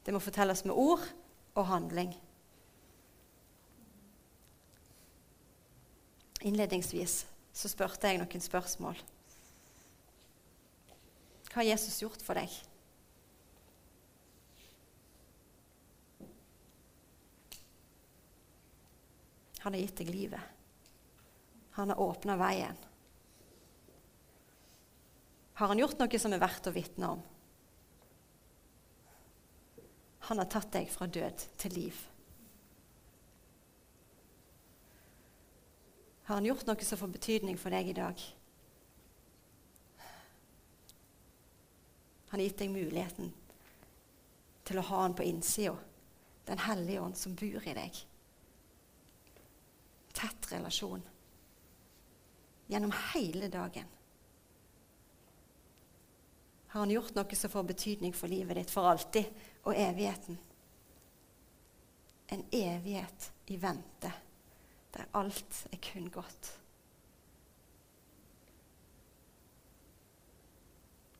[0.06, 1.04] Det må fortelles med ord
[1.54, 2.14] og handling.
[6.46, 7.20] Innledningsvis
[7.52, 8.98] så spurte jeg noen spørsmål.
[11.48, 12.52] Hva har Jesus gjort for deg?
[19.68, 20.40] Han har gitt deg livet.
[21.76, 22.76] Han har åpna veien.
[25.60, 27.20] Har han gjort noe som er verdt å vitne om?
[30.30, 32.00] Han har tatt deg fra død til liv.
[36.32, 38.26] Har han gjort noe som får betydning for deg i dag?
[42.32, 43.34] Han har gitt deg muligheten
[44.64, 45.76] til å ha han på innsida.
[46.48, 48.06] Den hellige ånd som bor i deg
[50.18, 51.02] tett relasjon
[52.68, 53.86] gjennom hele dagen.
[56.68, 59.30] Har han gjort noe som får betydning for livet ditt for alltid
[59.64, 60.36] og evigheten?
[62.28, 64.10] En evighet i vente,
[64.92, 66.50] der alt er kun godt.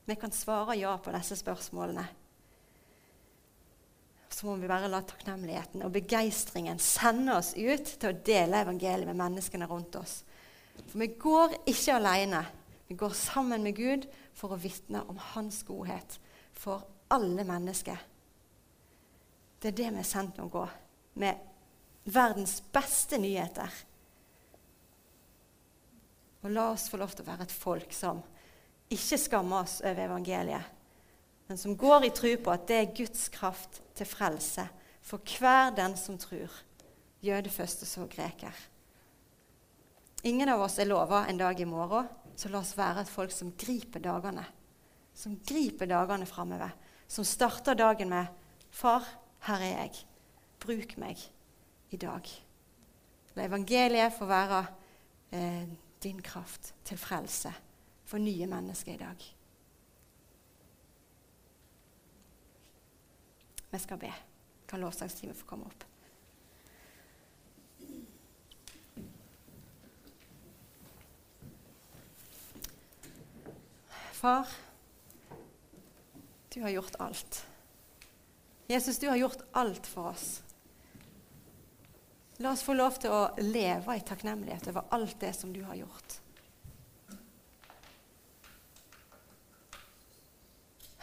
[0.05, 2.05] Vi kan svare ja på disse spørsmålene
[4.33, 9.09] så må vi bare la takknemligheten og begeistringen sende oss ut til å dele evangeliet
[9.09, 10.21] med menneskene rundt oss.
[10.85, 12.43] For vi går ikke alene.
[12.87, 16.17] Vi går sammen med Gud for å vitne om Hans godhet
[16.55, 17.99] for alle mennesker.
[19.59, 20.63] Det er det vi er sendt å gå,
[21.19, 23.69] med verdens beste nyheter.
[26.39, 28.21] Og la oss få lov til å være et folk som
[28.89, 30.78] ikke skammer oss over evangeliet,
[31.49, 34.67] men som går i tro på at det er Guds kraft til frelse
[35.01, 36.53] for hver den som tror,
[37.25, 38.53] jøde først og så greker.
[40.29, 42.05] Ingen av oss er lova en dag i morgen,
[42.37, 44.43] så la oss være et folk som griper dagene.
[45.17, 46.69] Som griper dagene framover.
[47.09, 48.27] Som starter dagen med
[48.69, 49.03] 'Far,
[49.39, 50.05] her er jeg.
[50.59, 51.17] Bruk meg
[51.89, 52.29] i dag'.
[53.35, 54.65] La evangeliet få være
[55.31, 55.67] eh,
[56.03, 57.53] din kraft til frelse
[58.05, 59.38] for nye mennesker i dag.
[63.69, 64.13] Vi skal be.
[64.69, 65.85] Kan lovsangsteamet få komme opp?
[74.19, 74.47] Far,
[76.53, 77.45] du har gjort alt.
[78.67, 80.41] Jesus, du har gjort alt for oss.
[82.37, 85.79] La oss få lov til å leve i takknemlighet over alt det som du har
[85.79, 86.19] gjort.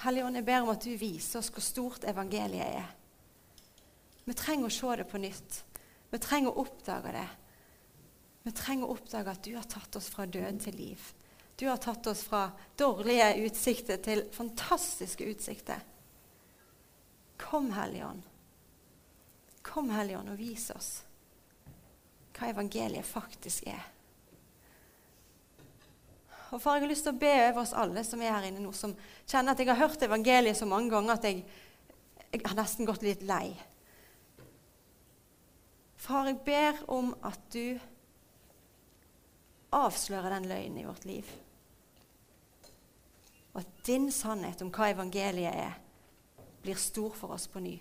[0.02, 2.90] Helligånd, jeg ber om at du viser oss hvor stort evangeliet er.
[4.26, 5.60] Vi trenger å se det på nytt.
[6.10, 7.26] Vi trenger å oppdage det.
[8.46, 11.08] Vi trenger å oppdage at du har tatt oss fra død til liv.
[11.56, 15.80] Du har tatt oss fra dårlige utsikter til fantastiske utsikter.
[17.40, 18.22] Kom, Helligånd.
[19.64, 20.92] Kom, Helligånd, og vis oss
[22.36, 23.80] hva evangeliet faktisk er.
[26.52, 28.62] Og far, Jeg har lyst til å be over oss alle som er her inne
[28.62, 28.94] nå, som
[29.26, 31.42] kjenner at jeg har hørt evangeliet så mange ganger at jeg,
[32.32, 33.56] jeg har nesten gått litt lei.
[35.96, 37.80] Far, jeg ber om at du
[39.74, 41.32] avslører den løgnen i vårt liv.
[43.54, 45.76] Og at din sannhet om hva evangeliet er,
[46.62, 47.74] blir stor for oss på ny.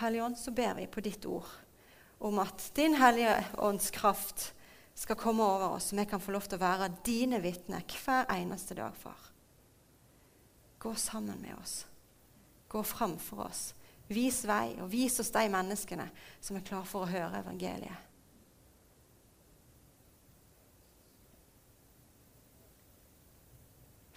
[0.00, 1.48] Hellige Ånd, så ber vi på ditt ord
[2.22, 4.52] om at din Hellige Ånds kraft
[4.94, 8.28] skal komme over oss, så vi kan få lov til å være dine vitner hver
[8.30, 9.18] eneste dag, far.
[10.78, 11.86] Gå sammen med oss.
[12.68, 13.72] Gå framfor oss.
[14.12, 16.08] Vis vei, og vis oss de menneskene
[16.40, 18.08] som er klare for å høre evangeliet.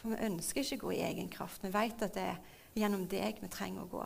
[0.02, 1.64] For vi ønsker ikke å gå i egen kraft.
[1.66, 4.06] Vi vet at det er gjennom deg vi trenger å gå.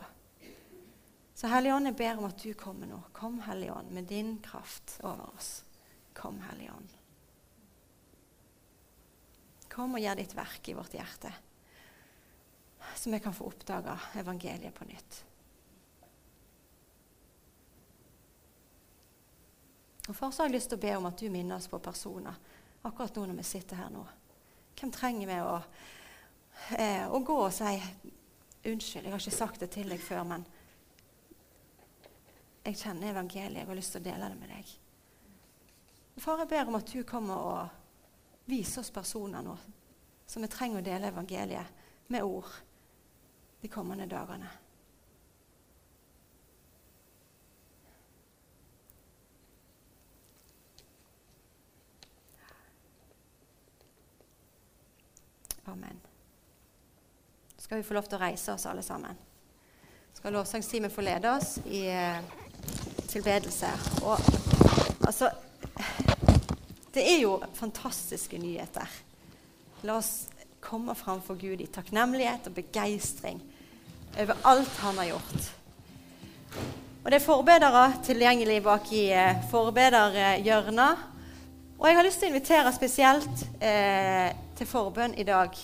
[1.40, 2.98] Så Hellige Ånd, jeg ber om at du kommer nå.
[3.16, 5.62] Kom, Hellige Ånd, med din kraft over oss.
[6.12, 6.90] Kom, Hellige Ånd.
[9.72, 11.32] Kom og gjør ditt verk i vårt hjerte,
[12.92, 15.22] så vi kan få oppdaga evangeliet på nytt.
[20.10, 22.36] Og Først har jeg lyst til å be om at du minner oss på personer
[22.84, 24.04] akkurat nå når vi sitter her nå.
[24.76, 25.58] Hvem trenger vi å,
[26.76, 27.80] eh, å gå og si
[28.60, 30.44] 'Unnskyld, jeg har ikke sagt det til deg før', men
[32.64, 33.62] jeg kjenner evangeliet.
[33.62, 34.72] Jeg har lyst til å dele det med deg.
[36.20, 39.54] Far, jeg ber om at du kommer og viser oss personer nå
[40.30, 42.50] som vi trenger å dele evangeliet med ord
[43.62, 44.50] de kommende dagene.
[55.70, 56.00] Amen.
[57.56, 59.18] Så skal vi få lov til å reise oss alle sammen.
[60.14, 62.22] Skal lovsangsteamet få lede oss i eh,
[63.10, 63.70] tilbedelse.
[64.02, 64.18] Og
[65.06, 65.30] altså
[66.94, 68.86] Det er jo fantastiske nyheter.
[69.86, 70.26] La oss
[70.60, 73.38] komme fram for Gud i takknemlighet og begeistring
[74.18, 75.50] over alt han har gjort.
[77.04, 81.06] Og Det er forbedere tilgjengelig bak i eh, forbederhjørnet.
[81.78, 85.54] Og jeg har lyst til å invitere spesielt eh, til forbønn i dag.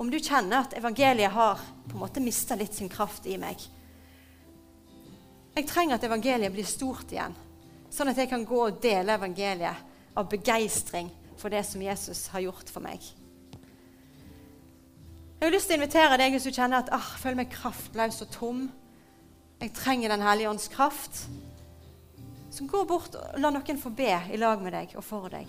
[0.00, 3.60] Om du kjenner at evangeliet har på en måte mista litt sin kraft i meg.
[5.56, 7.34] Jeg trenger at evangeliet blir stort igjen,
[7.90, 11.10] sånn at jeg kan gå og dele evangeliet av begeistring
[11.40, 13.02] for det som Jesus har gjort for meg.
[15.40, 18.20] Jeg har lyst til å invitere deg hvis du kjenner at ah, føler meg kraftløs
[18.26, 18.66] og tom.
[19.60, 21.22] Jeg trenger Den hellige ånds kraft.
[22.52, 25.48] Så gå bort og la noen få be i lag med deg og for deg.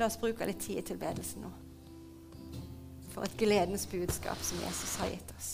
[0.00, 1.50] La oss bruke litt tid i tilbedelsen nå.
[3.12, 5.50] For et gledens budskap som Jesus har gitt oss.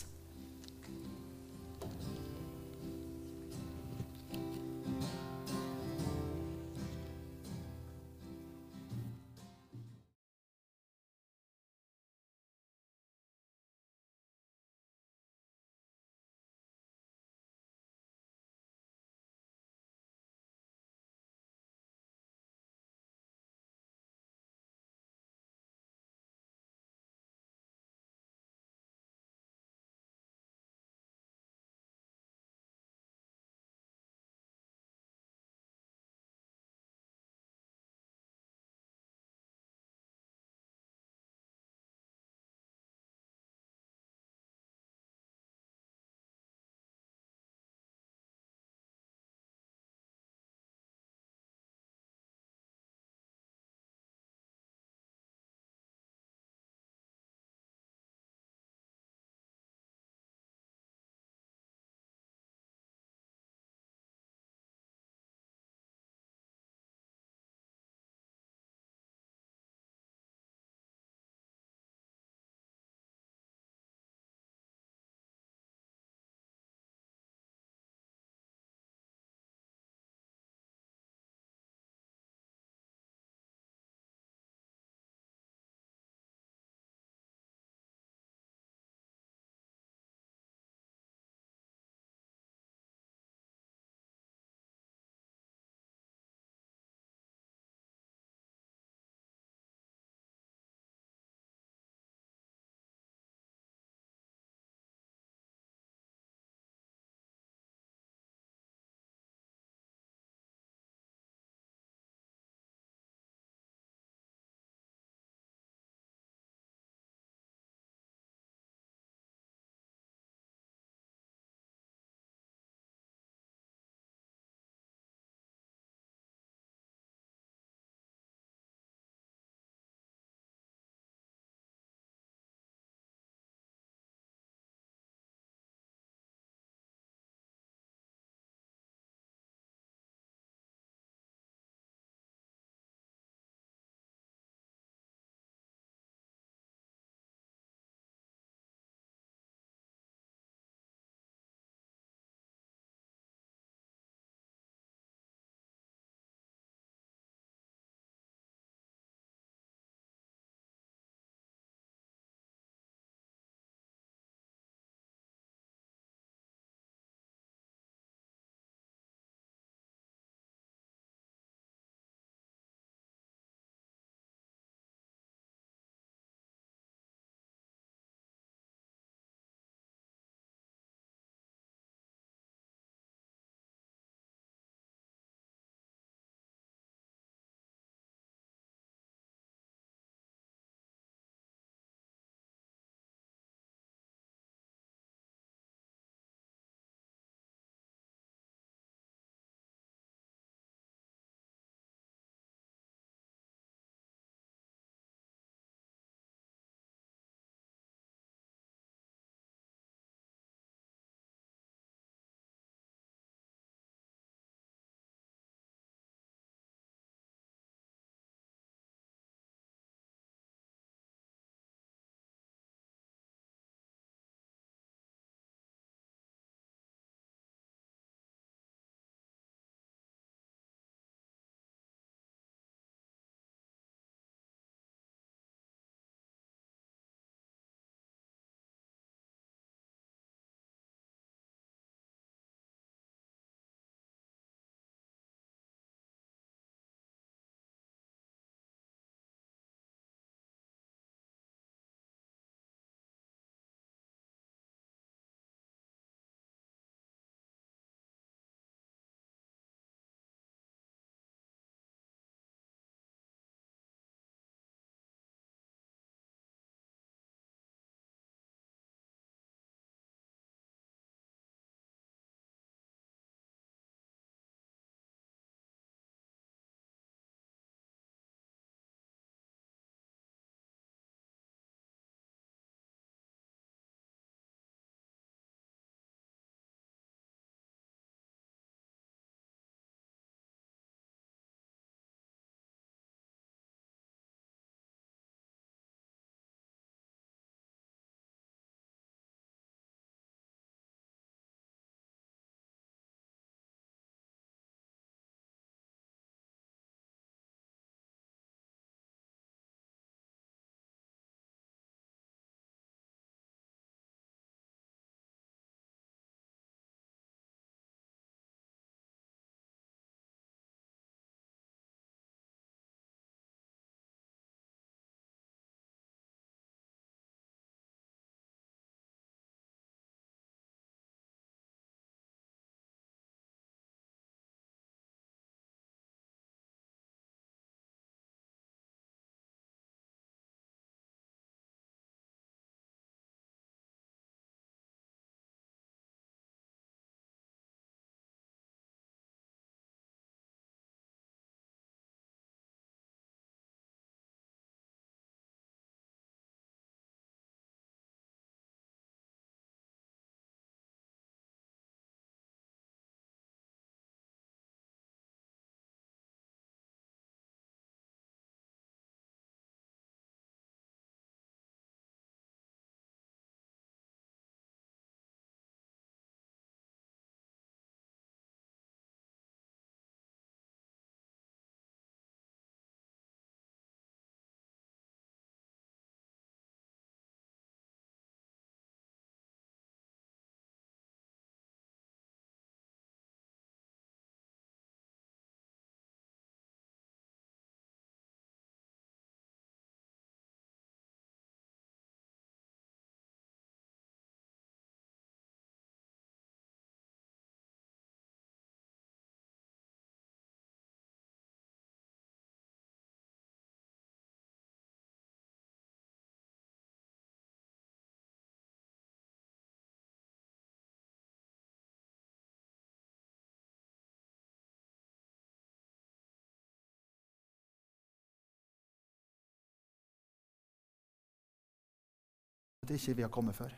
[432.87, 433.75] At ikke vi har kommet før.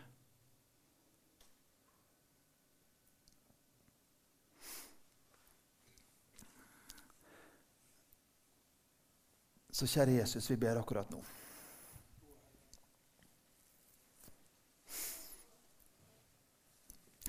[9.72, 11.20] Så kjære Jesus, vi ber akkurat nå.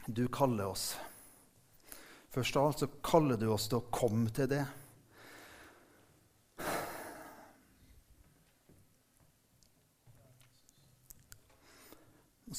[0.10, 0.96] Du kaller oss.
[2.34, 4.64] Først av alt så kaller du oss til å komme til det.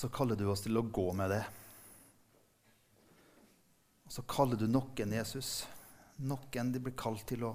[0.01, 1.43] Så kaller du oss til å gå med det.
[4.09, 5.67] Og så kaller du noen Jesus.
[6.25, 7.51] Noen de blir kalt til å,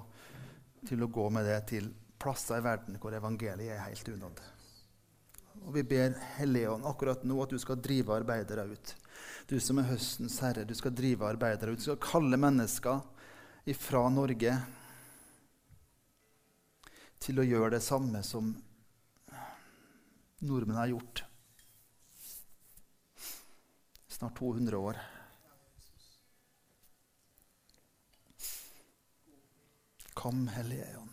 [0.86, 1.90] til å gå med det til
[2.22, 4.44] plasser i verden hvor evangeliet er helt unådd.
[5.64, 8.94] Og vi ber Helligånd akkurat nå at du skal drive arbeidere ut.
[9.50, 11.82] Du som er høstens herre, du skal drive arbeidere ut.
[11.82, 13.02] Du skal kalle mennesker
[13.66, 14.54] ifra Norge
[17.26, 18.54] til å gjøre det samme som
[20.46, 21.26] nordmenn har gjort
[24.16, 24.96] snart 200 år.
[30.14, 31.12] Kom, Hellige Ånd.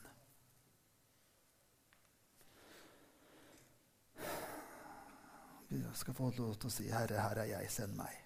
[5.68, 8.23] Vi skal få lov til å si, 'Herre, her er jeg, send meg'.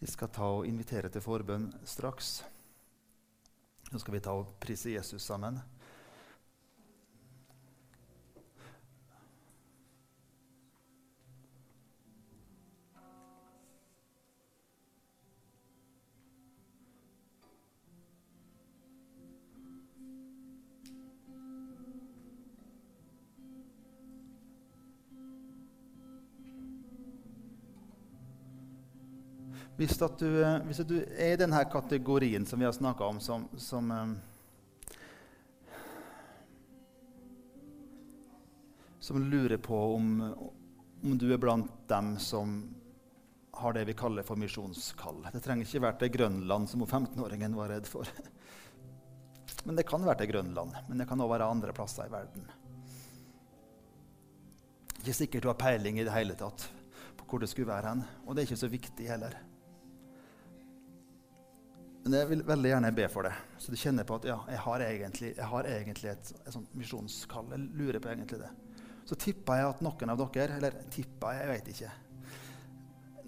[0.00, 2.40] Vi skal ta og invitere til forbønn straks.
[3.90, 5.58] Så skal vi ta og prise Jesus sammen.
[30.00, 33.48] Hvis, du, eh, hvis du er i denne kategorien som vi har snakka om, som,
[33.56, 34.18] som um,
[39.00, 40.20] Som lurer på om,
[41.02, 42.52] om, du er blant dem som
[43.52, 45.22] har det vi kaller for misjonskall.
[45.32, 48.08] Det trenger ikke være til Grønland, som 15-åringen var redd for.
[49.64, 50.76] Men det kan være til Grønland.
[50.88, 52.44] Men det kan òg være andre plasser i verden.
[55.00, 56.68] Ikke sikkert du har peiling i det hele tatt
[57.16, 58.04] på hvor det skulle være hen.
[58.26, 59.40] Og det er ikke så viktig heller.
[62.04, 64.60] Men jeg vil veldig gjerne be for det, så du kjenner på at ja, jeg
[64.64, 67.50] har egentlig, jeg har egentlig et, et misjonskall.
[67.52, 68.48] Jeg lurer på egentlig det.
[69.08, 71.90] Så tippa jeg at noen av dere Eller tippa jeg, jeg vet ikke.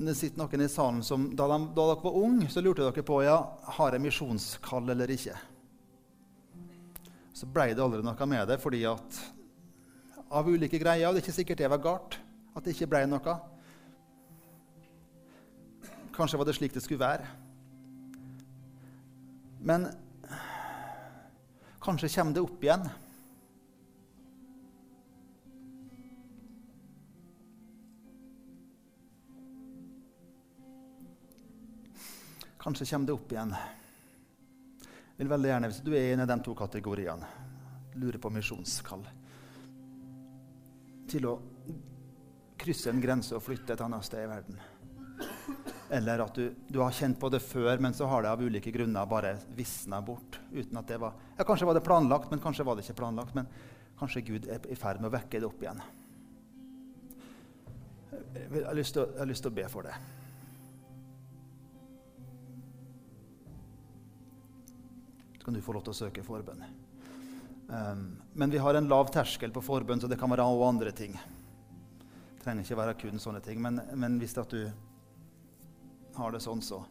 [0.02, 3.04] Det sitter noen i salen som da, de, da dere var unge, så lurte dere
[3.06, 3.36] på ja,
[3.76, 5.36] har jeg misjonskall eller ikke.
[7.36, 9.20] Så ble det aldri noe med det fordi at
[10.32, 12.16] av ulike greier Og det er ikke sikkert det var galt
[12.56, 13.36] at det ikke ble noe.
[16.12, 17.28] Kanskje var det slik det skulle være.
[19.62, 19.86] Men
[21.80, 22.88] kanskje kommer det opp igjen.
[32.58, 33.54] Kanskje kommer det opp igjen.
[35.16, 37.26] Jeg vil veldig gjerne, Hvis du er en av de to kategoriene,
[37.94, 39.02] lurer på misjonskall
[41.06, 41.38] Til å
[42.58, 44.71] krysse en grense og flytte et annet sted i verden.
[45.92, 48.70] Eller at du, du, har kjent på det før, men så har det av ulike
[48.72, 50.38] grunner bare visna bort.
[50.52, 51.18] uten at det var...
[51.36, 53.34] Ja, Kanskje var det planlagt, men kanskje var det ikke planlagt.
[53.36, 53.50] Men
[53.98, 55.82] kanskje Gud er i ferd med å vekke det opp igjen.
[58.32, 59.92] Jeg har lyst til har lyst til å be for det.
[65.36, 66.64] Så kan du få lov til å søke forbønn.
[67.68, 70.94] Um, men vi har en lav terskel på forbønn, så det kan være også andre
[70.96, 71.20] ting.
[71.20, 73.60] Det trenger ikke være kun sånne ting.
[73.60, 74.88] Men, men hvis at du
[76.16, 76.82] har det sånn, så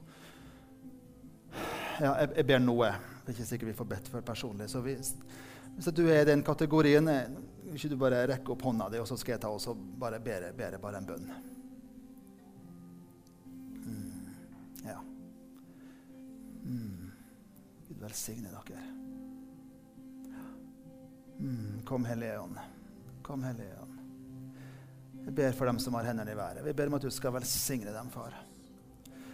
[2.02, 2.90] ja, jeg, jeg, ber noe.
[3.22, 4.70] Det er ikke sikkert vi får bedt for personlig.
[4.72, 5.14] Så hvis,
[5.76, 7.10] hvis du er i den kategorien,
[7.68, 10.22] vil ikke du bare rekke opp hånda di, og så skal jeg ta og bare
[10.24, 11.30] bere, bere bare en bønn.
[13.86, 14.34] Mm,
[14.88, 14.98] ja.
[16.66, 17.12] Mm.
[17.90, 18.86] Gud velsigne dere.
[21.42, 22.58] Mm, kom, Hellige Ånd.
[23.26, 23.98] Kom, Hellige Ånd.
[25.22, 26.66] Jeg ber for dem som har hendene i været.
[26.66, 28.34] Vi ber om at du skal velsigne dem, far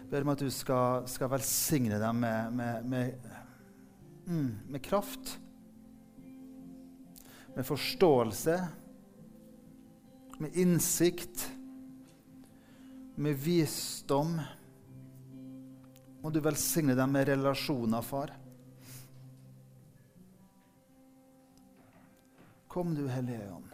[0.09, 3.13] ber om at du skal, skal velsigne dem med, med, med,
[4.27, 5.39] mm, med, kraft.
[7.55, 8.67] Med forståelse.
[10.37, 11.51] Med innsikt.
[13.15, 14.35] med visdom.
[16.21, 18.33] Må du velsigne dem med relasjoner, far.
[22.67, 23.73] Kom, du Hellige Ånd.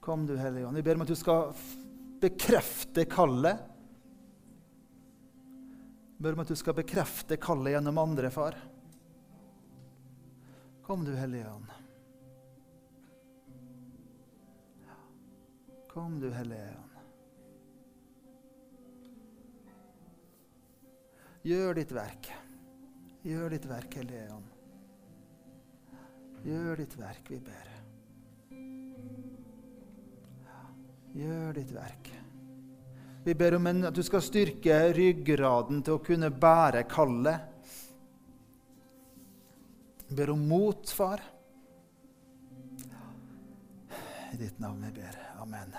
[0.00, 0.76] Kom, du Hellige Ånd.
[0.76, 1.52] Vi ber om at du skal
[2.22, 3.73] bekrefte kallet.
[6.18, 8.56] Ber om at du skal bekrefte kallet gjennom andre, far.
[10.84, 11.70] Kom, du Hellige Ånd.
[15.90, 16.90] Kom, du Hellige Ånd.
[21.44, 22.32] Gjør ditt verk.
[23.24, 24.50] Gjør ditt verk, Hellige Ånd.
[26.44, 27.72] Gjør ditt verk, vi ber.
[31.14, 32.23] Gjør ditt verk.
[33.24, 37.70] Vi ber om en, at du skal styrke ryggraden til å kunne bære kallet.
[40.10, 41.24] Vi ber om mot, far.
[44.34, 45.16] I ditt navn vi ber.
[45.40, 45.72] Amen.